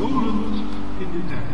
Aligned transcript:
In 0.00 0.06
de. 0.08 1.50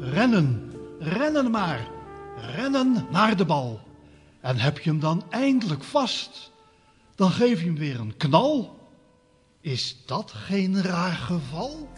Rennen, 0.00 0.72
rennen 0.98 1.50
maar. 1.50 1.88
Rennen 2.36 3.06
naar 3.10 3.36
de 3.36 3.44
bal. 3.44 3.80
En 4.40 4.56
heb 4.56 4.78
je 4.78 4.90
hem 4.90 5.00
dan 5.00 5.22
eindelijk 5.28 5.84
vast, 5.84 6.50
dan 7.20 7.30
geef 7.30 7.60
je 7.60 7.66
hem 7.66 7.76
weer 7.76 8.00
een 8.00 8.16
knal. 8.16 8.76
Is 9.60 10.02
dat 10.06 10.32
geen 10.32 10.82
raar 10.82 11.12
geval? 11.12 11.88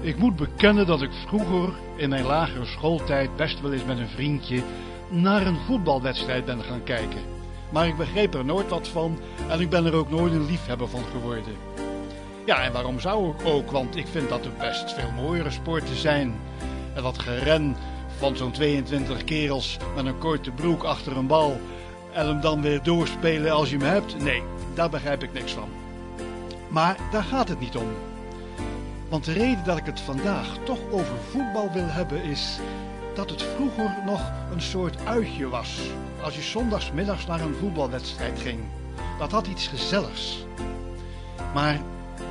Ik 0.00 0.16
moet 0.16 0.36
bekennen 0.36 0.86
dat 0.86 1.02
ik 1.02 1.12
vroeger 1.26 1.72
in 1.96 2.08
mijn 2.08 2.24
lagere 2.24 2.66
schooltijd 2.66 3.36
best 3.36 3.60
wel 3.60 3.72
eens 3.72 3.84
met 3.84 3.98
een 3.98 4.08
vriendje 4.08 4.62
naar 5.08 5.46
een 5.46 5.58
voetbalwedstrijd 5.66 6.44
ben 6.44 6.62
gaan 6.62 6.82
kijken. 6.82 7.22
Maar 7.72 7.86
ik 7.86 7.96
begreep 7.96 8.34
er 8.34 8.44
nooit 8.44 8.68
wat 8.68 8.88
van 8.88 9.18
en 9.48 9.60
ik 9.60 9.70
ben 9.70 9.86
er 9.86 9.94
ook 9.94 10.10
nooit 10.10 10.32
een 10.32 10.46
liefhebber 10.46 10.88
van 10.88 11.04
geworden. 11.04 11.89
Ja, 12.50 12.62
en 12.62 12.72
waarom 12.72 13.00
zou 13.00 13.30
ik 13.30 13.46
ook? 13.46 13.70
Want 13.70 13.96
ik 13.96 14.06
vind 14.06 14.28
dat 14.28 14.44
er 14.44 14.52
best 14.58 14.92
veel 14.92 15.10
mooiere 15.10 15.50
sporten 15.50 15.96
zijn. 15.96 16.34
En 16.94 17.02
dat 17.02 17.18
geren 17.18 17.76
van 18.18 18.36
zo'n 18.36 18.50
22 18.50 19.24
kerels 19.24 19.76
met 19.94 20.06
een 20.06 20.18
korte 20.18 20.50
broek 20.50 20.82
achter 20.82 21.16
een 21.16 21.26
bal 21.26 21.60
en 22.12 22.26
hem 22.26 22.40
dan 22.40 22.62
weer 22.62 22.82
doorspelen 22.82 23.52
als 23.52 23.70
je 23.70 23.76
hem 23.76 23.86
hebt, 23.86 24.22
nee, 24.22 24.42
daar 24.74 24.90
begrijp 24.90 25.22
ik 25.22 25.32
niks 25.32 25.52
van. 25.52 25.68
Maar 26.68 26.96
daar 27.10 27.22
gaat 27.22 27.48
het 27.48 27.60
niet 27.60 27.76
om. 27.76 27.88
Want 29.08 29.24
de 29.24 29.32
reden 29.32 29.64
dat 29.64 29.76
ik 29.76 29.86
het 29.86 30.00
vandaag 30.00 30.56
toch 30.64 30.80
over 30.90 31.16
voetbal 31.30 31.70
wil 31.72 31.88
hebben 31.88 32.22
is 32.22 32.58
dat 33.14 33.30
het 33.30 33.42
vroeger 33.42 33.94
nog 34.06 34.32
een 34.52 34.62
soort 34.62 35.06
uitje 35.06 35.48
was. 35.48 35.78
Als 36.22 36.34
je 36.34 36.42
zondagsmiddags 36.42 37.26
naar 37.26 37.40
een 37.40 37.54
voetbalwedstrijd 37.54 38.40
ging. 38.40 38.60
Dat 39.18 39.32
had 39.32 39.46
iets 39.46 39.66
gezelligs. 39.66 40.44
Maar 41.54 41.80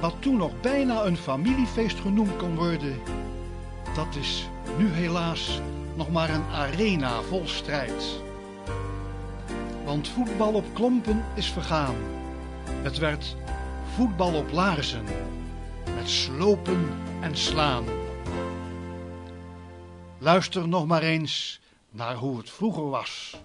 wat 0.02 0.16
toen 0.20 0.38
nog 0.38 0.52
bijna 0.62 1.04
een 1.04 1.18
familiefeest 1.18 2.00
genoemd 2.00 2.38
kon 2.38 2.56
worden, 2.56 3.00
dat 3.96 4.16
is 4.16 4.50
nu 4.78 4.88
helaas 4.88 5.62
nog 5.96 6.12
maar 6.12 6.30
een 6.30 6.46
arena 6.54 7.22
vol 7.22 7.48
strijd. 7.48 8.22
Want 9.86 10.08
voetbal 10.08 10.54
op 10.54 10.66
klompen 10.74 11.26
is 11.36 11.52
vergaan. 11.52 11.96
Het 12.82 12.98
werd 12.98 13.36
voetbal 13.96 14.34
op 14.34 14.52
laarzen 14.52 15.04
met 15.96 16.10
slopen 16.10 16.88
en 17.22 17.38
slaan. 17.38 17.84
Luister 20.18 20.68
nog 20.68 20.88
maar 20.88 21.02
eens 21.04 21.60
naar 21.90 22.16
hoe 22.16 22.38
het 22.38 22.50
vroeger 22.50 22.90
was. 22.90 23.38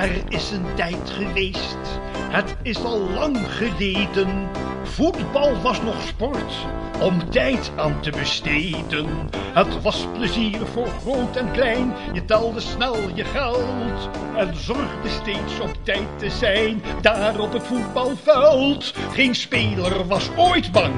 Er 0.00 0.22
is 0.28 0.50
een 0.50 0.74
tijd 0.74 1.10
geweest, 1.10 2.00
het 2.30 2.56
is 2.62 2.84
al 2.84 2.98
lang 2.98 3.38
geleden. 3.48 4.48
Voetbal 4.82 5.60
was 5.62 5.82
nog 5.82 6.02
sport 6.02 6.66
om 7.00 7.30
tijd 7.30 7.72
aan 7.76 8.00
te 8.00 8.10
besteden. 8.10 9.28
Het 9.52 9.82
was 9.82 10.06
plezier 10.12 10.66
voor 10.66 10.86
groot 10.86 11.36
en 11.36 11.52
klein, 11.52 11.94
je 12.12 12.24
telde 12.24 12.60
snel 12.60 12.96
je 13.14 13.24
geld. 13.24 14.10
En 14.36 14.56
zorgde 14.56 15.08
steeds 15.08 15.60
op 15.60 15.76
tijd 15.82 16.18
te 16.18 16.30
zijn, 16.30 16.82
daar 17.00 17.40
op 17.40 17.52
het 17.52 17.62
voetbalveld. 17.62 18.94
Geen 19.12 19.34
speler 19.34 20.06
was 20.06 20.30
ooit 20.36 20.72
bang 20.72 20.94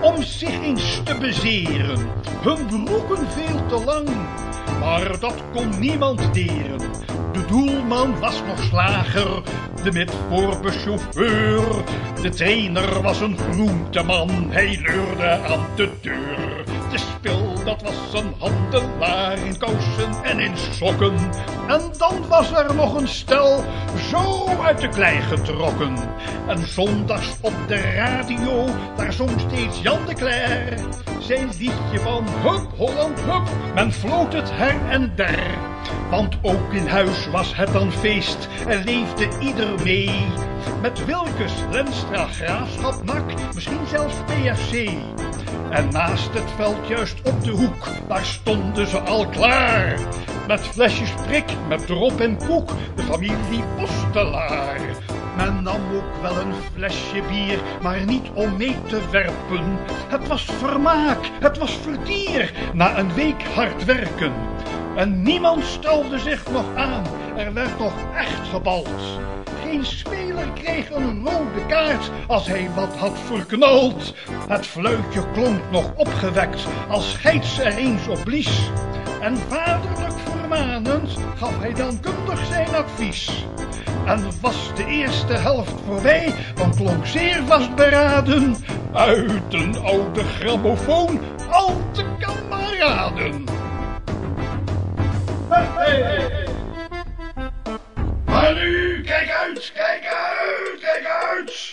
om 0.00 0.22
zich 0.22 0.60
eens 0.60 1.00
te 1.04 1.18
bezeren. 1.18 2.08
Hun 2.42 2.84
broeken 2.84 3.30
veel 3.30 3.66
te 3.66 3.84
lang, 3.84 4.08
maar 4.84 5.20
dat 5.20 5.34
kon 5.52 5.78
niemand 5.78 6.34
deren. 6.34 6.78
De 7.32 7.44
doelman 7.46 8.18
was 8.18 8.42
nog 8.46 8.62
slager, 8.62 9.42
de 9.82 9.92
midvorpe 9.92 10.70
chauffeur. 10.70 11.62
De 12.22 12.28
trainer 12.28 13.02
was 13.02 13.20
een 13.20 13.38
groenteman, 13.38 14.30
hij 14.50 14.78
leurde 14.82 15.28
aan 15.28 15.66
de 15.76 15.90
deur. 16.00 16.64
De 16.90 16.98
spil, 16.98 17.41
dat 17.64 17.82
was 17.82 18.22
een 18.22 18.34
handelaar 18.38 19.38
in 19.38 19.58
kousen 19.58 20.24
en 20.24 20.40
in 20.40 20.56
sokken. 20.56 21.14
En 21.68 21.80
dan 21.98 22.28
was 22.28 22.52
er 22.52 22.74
nog 22.74 22.94
een 22.94 23.08
stel, 23.08 23.64
zo 24.10 24.46
uit 24.62 24.80
de 24.80 24.88
klei 24.88 25.20
getrokken. 25.20 25.94
En 26.46 26.68
zondags 26.68 27.36
op 27.40 27.54
de 27.66 27.80
radio, 27.80 28.66
daar 28.96 29.12
zong 29.12 29.40
steeds 29.40 29.82
Jan 29.82 30.06
de 30.06 30.14
Cler. 30.14 30.78
Zijn 31.18 31.48
liedje 31.58 31.98
van 32.02 32.24
Hup 32.42 32.66
Holland 32.76 33.20
Hup, 33.20 33.48
men 33.74 33.92
floot 33.92 34.32
het 34.32 34.50
her 34.52 34.90
en 34.90 35.12
der. 35.16 35.58
Want 36.10 36.38
ook 36.42 36.72
in 36.72 36.86
huis 36.86 37.26
was 37.26 37.56
het 37.56 37.72
dan 37.72 37.92
feest 37.92 38.48
en 38.66 38.84
leefde 38.84 39.28
ieder 39.40 39.82
mee. 39.84 40.10
Met 40.82 41.04
Wilkes, 41.04 41.52
Lenstra, 41.70 42.26
Graafschap, 42.26 43.04
NAC, 43.04 43.54
misschien 43.54 43.86
zelfs 43.86 44.14
PFC. 44.26 44.88
En 45.72 45.88
naast 45.90 46.34
het 46.34 46.50
veld 46.56 46.88
juist 46.88 47.20
op 47.24 47.44
de 47.44 47.50
hoek, 47.50 47.88
daar 48.08 48.24
stonden 48.24 48.86
ze 48.86 49.00
al 49.00 49.28
klaar. 49.28 49.98
Met 50.46 50.60
flesjes 50.60 51.14
prik, 51.26 51.44
met 51.68 51.86
drop 51.86 52.20
en 52.20 52.38
koek, 52.46 52.70
de 52.94 53.02
familie 53.02 53.64
Postelaar. 53.76 54.80
Men 55.36 55.62
nam 55.62 55.80
ook 55.94 56.22
wel 56.22 56.40
een 56.40 56.54
flesje 56.74 57.22
bier, 57.28 57.58
maar 57.82 58.04
niet 58.04 58.30
om 58.34 58.56
mee 58.56 58.76
te 58.86 59.00
werpen. 59.10 59.78
Het 60.08 60.28
was 60.28 60.44
vermaak, 60.44 61.30
het 61.40 61.58
was 61.58 61.78
vertier, 61.82 62.52
na 62.72 62.98
een 62.98 63.14
week 63.14 63.42
hard 63.42 63.84
werken. 63.84 64.32
En 64.96 65.22
niemand 65.22 65.64
stelde 65.64 66.18
zich 66.18 66.50
nog 66.50 66.64
aan, 66.76 67.04
er 67.36 67.52
werd 67.52 67.78
nog 67.78 67.94
echt 68.14 68.48
gebald. 68.48 69.20
Geen 69.72 69.84
speler 69.84 70.52
kreeg 70.54 70.90
een 70.90 71.24
rode 71.24 71.66
kaart 71.66 72.10
als 72.26 72.46
hij 72.46 72.70
wat 72.74 72.96
had 72.96 73.18
verknald. 73.18 74.14
Het 74.48 74.66
fluitje 74.66 75.30
klonk 75.32 75.70
nog 75.70 75.92
opgewekt 75.96 76.66
als 76.88 77.10
scheids 77.10 77.58
er 77.58 77.76
eens 77.76 78.08
op 78.08 78.24
blies. 78.24 78.70
En 79.20 79.36
vaderlijk 79.36 80.12
vermanend 80.24 81.18
gaf 81.36 81.58
hij 81.58 81.72
dan 81.74 82.00
kundig 82.00 82.46
zijn 82.46 82.74
advies. 82.74 83.44
En 84.06 84.30
was 84.40 84.70
de 84.74 84.84
eerste 84.86 85.32
helft 85.32 85.74
voorbij, 85.86 86.34
dan 86.54 86.74
klonk 86.74 87.06
zeer 87.06 87.42
vastberaden 87.46 88.56
uit 88.92 89.54
een 89.54 89.76
oude 89.78 90.24
grammofoon 90.24 91.20
al 91.50 91.80
te 91.92 92.04
kameraden. 92.18 93.61
Kijk 99.70 100.06
uit, 100.06 100.80
kijk 100.80 101.06
uit! 101.06 101.72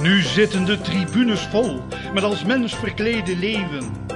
Nu 0.00 0.20
zitten 0.20 0.64
de 0.64 0.80
tribunes 0.80 1.40
vol, 1.40 1.82
met 2.14 2.22
als 2.22 2.44
mens 2.44 2.74
verklede 2.74 3.36
leeuwen. 3.36 4.06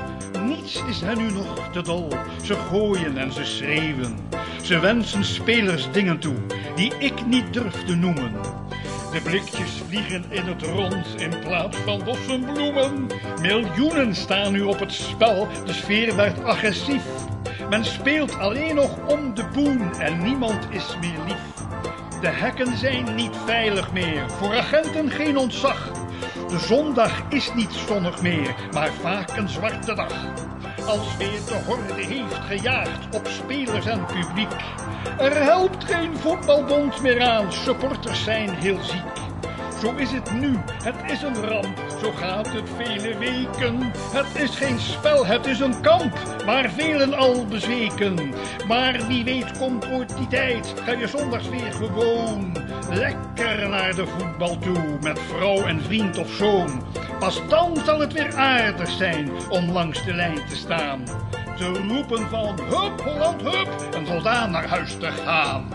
Niets 0.43 0.83
is 0.89 1.01
hen 1.01 1.19
nu 1.19 1.31
nog 1.33 1.69
te 1.73 1.83
dol, 1.83 2.09
ze 2.43 2.55
gooien 2.55 3.17
en 3.17 3.33
ze 3.33 3.45
schreeuwen. 3.45 4.29
Ze 4.63 4.79
wensen 4.79 5.25
spelers 5.25 5.91
dingen 5.93 6.19
toe, 6.19 6.37
die 6.75 6.93
ik 6.99 7.27
niet 7.27 7.53
durf 7.53 7.85
te 7.85 7.95
noemen. 7.95 8.33
De 9.13 9.21
blikjes 9.21 9.83
vliegen 9.89 10.25
in 10.29 10.45
het 10.45 10.63
rond 10.63 11.07
in 11.17 11.39
plaats 11.39 11.77
van 11.77 12.05
bossen 12.05 12.45
bloemen. 12.53 13.07
Miljoenen 13.41 14.15
staan 14.15 14.53
nu 14.53 14.63
op 14.63 14.79
het 14.79 14.93
spel, 14.93 15.49
de 15.67 15.73
sfeer 15.73 16.17
werd 16.17 16.45
agressief. 16.45 17.03
Men 17.71 17.85
speelt 17.85 18.39
alleen 18.39 18.75
nog 18.75 18.97
om 19.07 19.35
de 19.35 19.45
boen 19.45 20.01
en 20.01 20.23
niemand 20.23 20.67
is 20.71 20.97
meer 21.01 21.19
lief. 21.27 21.65
De 22.21 22.29
hekken 22.29 22.77
zijn 22.77 23.15
niet 23.15 23.37
veilig 23.47 23.93
meer, 23.93 24.31
voor 24.31 24.57
agenten 24.57 25.11
geen 25.11 25.37
ontzag. 25.37 25.91
De 26.49 26.59
zondag 26.59 27.23
is 27.29 27.55
niet 27.55 27.73
zonnig 27.73 28.23
meer, 28.23 28.55
maar 28.73 28.91
vaak 28.93 29.37
een 29.37 29.49
zwarte 29.49 29.95
dag. 29.95 30.15
Als 30.87 31.17
weer 31.17 31.41
de 31.47 31.63
horde 31.67 32.05
heeft 32.05 32.35
gejaagd 32.35 33.17
op 33.17 33.27
spelers 33.27 33.87
en 33.87 34.07
publiek. 34.07 34.53
Er 35.19 35.43
helpt 35.43 35.85
geen 35.85 36.17
voetbalbond 36.17 37.03
meer 37.03 37.23
aan, 37.23 37.53
supporters 37.53 38.25
zijn 38.25 38.51
heel 38.51 38.83
ziek. 38.83 39.19
Zo 39.81 39.95
is 39.97 40.11
het 40.11 40.33
nu, 40.33 40.59
het 40.83 41.11
is 41.11 41.23
een 41.23 41.45
ramp. 41.45 41.90
Zo 42.01 42.13
gaat 42.13 42.53
het 42.53 42.71
vele 42.77 43.19
weken. 43.19 43.93
Het 44.13 44.43
is 44.43 44.57
geen 44.57 44.79
spel, 44.79 45.27
het 45.27 45.47
is 45.47 45.61
een 45.61 45.81
kamp, 45.81 46.19
waar 46.45 46.71
velen 46.71 47.15
al 47.15 47.47
bezweken. 47.47 48.35
Maar 48.67 49.07
wie 49.07 49.25
weet 49.25 49.59
komt 49.59 49.91
ooit 49.91 50.17
die 50.17 50.27
tijd, 50.27 50.75
ga 50.85 50.93
je 50.93 51.07
zondags 51.07 51.49
weer 51.49 51.73
gewoon 51.73 52.57
lekker 52.91 53.69
naar 53.69 53.95
de 53.95 54.07
voetbal 54.07 54.59
toe, 54.59 54.99
met 55.01 55.19
vrouw 55.19 55.65
en 55.65 55.83
vriend 55.83 56.19
of 56.19 56.31
zoon. 56.31 56.83
Pas 57.19 57.43
dan 57.49 57.77
zal 57.85 58.01
het 58.01 58.13
weer 58.13 58.35
aardig 58.37 58.91
zijn 58.91 59.31
om 59.49 59.71
langs 59.71 60.05
de 60.05 60.15
lijn 60.15 60.47
te 60.49 60.57
staan. 60.57 61.05
Te 61.57 61.67
roepen 61.89 62.29
van 62.29 62.61
hup 62.61 63.01
Holland 63.01 63.43
hup 63.43 63.95
en 63.95 64.07
voldaan 64.07 64.51
naar 64.51 64.69
huis 64.69 64.97
te 64.99 65.11
gaan. 65.11 65.69